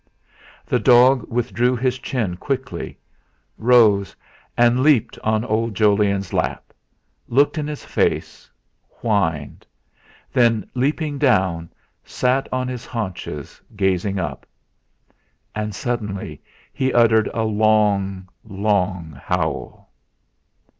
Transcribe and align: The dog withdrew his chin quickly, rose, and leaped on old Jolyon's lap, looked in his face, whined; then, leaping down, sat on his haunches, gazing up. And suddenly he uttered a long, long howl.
The 0.65 0.79
dog 0.79 1.31
withdrew 1.31 1.75
his 1.75 1.99
chin 1.99 2.35
quickly, 2.35 2.97
rose, 3.59 4.15
and 4.57 4.79
leaped 4.81 5.19
on 5.23 5.45
old 5.45 5.75
Jolyon's 5.75 6.33
lap, 6.33 6.73
looked 7.27 7.59
in 7.59 7.67
his 7.67 7.85
face, 7.85 8.49
whined; 9.01 9.67
then, 10.33 10.67
leaping 10.73 11.19
down, 11.19 11.69
sat 12.03 12.49
on 12.51 12.67
his 12.67 12.83
haunches, 12.83 13.61
gazing 13.75 14.17
up. 14.17 14.47
And 15.53 15.75
suddenly 15.75 16.41
he 16.73 16.91
uttered 16.91 17.27
a 17.31 17.43
long, 17.43 18.27
long 18.43 19.11
howl. 19.23 19.91